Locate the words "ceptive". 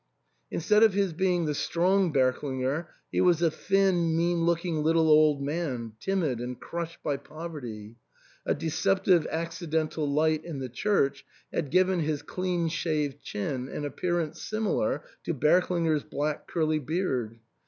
8.69-9.27